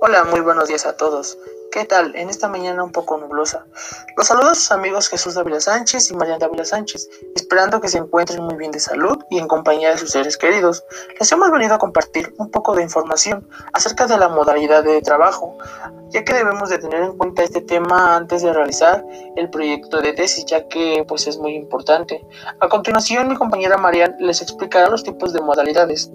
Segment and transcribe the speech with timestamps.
[0.00, 1.36] Hola, muy buenos días a todos.
[1.72, 2.14] ¿Qué tal?
[2.14, 3.66] En esta mañana un poco nublosa.
[4.16, 7.98] Los saludos a sus amigos Jesús Dávila Sánchez y Mariana Dávila Sánchez, esperando que se
[7.98, 10.84] encuentren muy bien de salud y en compañía de sus seres queridos.
[11.18, 15.58] Les hemos venido a compartir un poco de información acerca de la modalidad de trabajo,
[16.10, 19.04] ya que debemos de tener en cuenta este tema antes de realizar
[19.34, 22.24] el proyecto de tesis, ya que pues es muy importante.
[22.60, 26.08] A continuación, mi compañera Mariana les explicará los tipos de modalidades.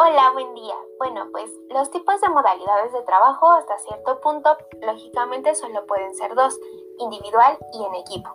[0.00, 0.76] Hola, buen día.
[0.98, 6.36] Bueno, pues los tipos de modalidades de trabajo hasta cierto punto, lógicamente solo pueden ser
[6.36, 6.56] dos,
[7.00, 8.30] individual y en equipo.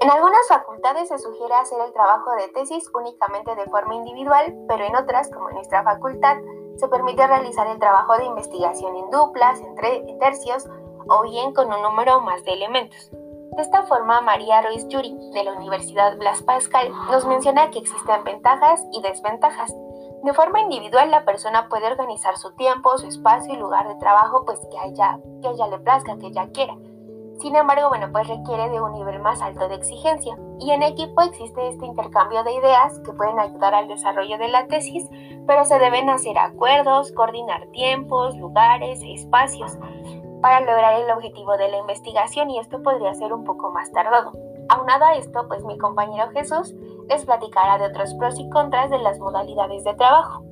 [0.00, 4.84] En algunas facultades se sugiere hacer el trabajo de tesis únicamente de forma individual, pero
[4.84, 6.36] en otras, como en nuestra facultad,
[6.76, 10.68] se permite realizar el trabajo de investigación en duplas, en, tercios
[11.08, 13.10] o bien con un número más de elementos.
[13.10, 18.22] De esta forma, María Ruiz Yuri, de la Universidad Blas Pascal, nos menciona que existen
[18.22, 19.74] ventajas y desventajas
[20.22, 24.44] de forma individual, la persona puede organizar su tiempo, su espacio y lugar de trabajo,
[24.44, 26.76] pues que ella, que le plazca, que ella quiera.
[27.40, 30.36] Sin embargo, bueno, pues requiere de un nivel más alto de exigencia.
[30.58, 34.66] Y en equipo existe este intercambio de ideas que pueden ayudar al desarrollo de la
[34.66, 35.08] tesis,
[35.46, 39.78] pero se deben hacer acuerdos, coordinar tiempos, lugares, espacios
[40.42, 44.32] para lograr el objetivo de la investigación y esto podría ser un poco más tardado.
[44.70, 46.76] Aunado a esto, pues mi compañero Jesús
[47.08, 50.44] les platicará de otros pros y contras de las modalidades de trabajo.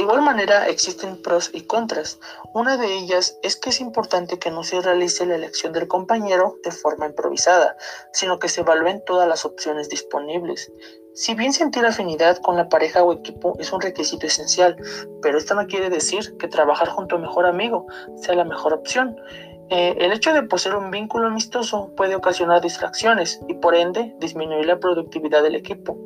[0.00, 2.18] De igual manera existen pros y contras.
[2.54, 6.56] Una de ellas es que es importante que no se realice la elección del compañero
[6.64, 7.76] de forma improvisada,
[8.14, 10.72] sino que se evalúen todas las opciones disponibles.
[11.12, 14.74] Si bien sentir afinidad con la pareja o equipo es un requisito esencial,
[15.20, 17.84] pero esto no quiere decir que trabajar junto a mejor amigo
[18.22, 19.20] sea la mejor opción.
[19.68, 24.64] Eh, el hecho de poseer un vínculo amistoso puede ocasionar distracciones y por ende disminuir
[24.64, 25.98] la productividad del equipo.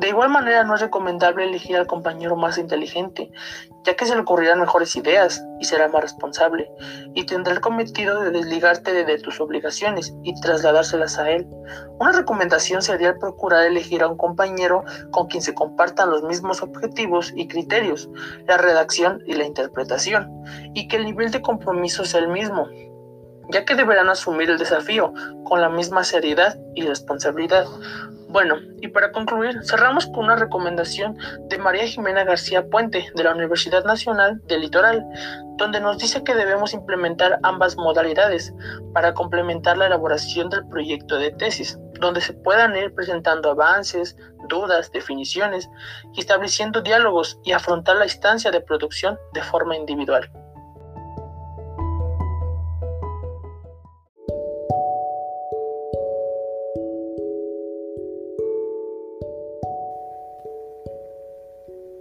[0.00, 3.30] De igual manera, no es recomendable elegir al compañero más inteligente,
[3.84, 6.70] ya que se le ocurrirán mejores ideas y será más responsable,
[7.14, 11.46] y tendrá el cometido de desligarte de, tus obligaciones y trasladárselas a él.
[11.98, 17.34] Una recomendación sería procurar elegir a un compañero con quien se compartan los mismos objetivos
[17.36, 18.08] y criterios,
[18.46, 20.30] la redacción y la interpretación,
[20.72, 22.68] y que el nivel de compromiso sea el mismo,
[23.52, 25.12] ya que deberán asumir el desafío
[25.44, 27.66] con la misma seriedad y responsabilidad.
[28.28, 31.18] Bueno, y para concluir, cerramos con una recomendación
[31.48, 35.04] de María Jimena García Puente de la Universidad Nacional del Litoral,
[35.56, 38.54] donde nos dice que debemos implementar ambas modalidades
[38.94, 44.16] para complementar la elaboración del proyecto de tesis, donde se puedan ir presentando avances,
[44.48, 45.68] dudas, definiciones
[46.16, 50.30] estableciendo diálogos y afrontar la instancia de producción de forma individual.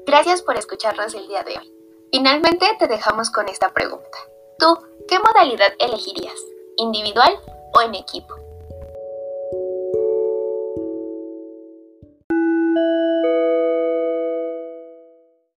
[0.09, 1.71] Gracias por escucharnos el día de hoy.
[2.11, 4.17] Finalmente te dejamos con esta pregunta.
[4.57, 4.75] ¿Tú
[5.07, 6.33] qué modalidad elegirías?
[6.77, 7.31] ¿Individual
[7.75, 8.33] o en equipo?